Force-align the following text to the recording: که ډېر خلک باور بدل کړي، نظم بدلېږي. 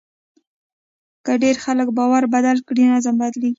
که 1.25 1.33
ډېر 1.43 1.55
خلک 1.65 1.87
باور 1.97 2.23
بدل 2.35 2.57
کړي، 2.67 2.83
نظم 2.93 3.15
بدلېږي. 3.21 3.49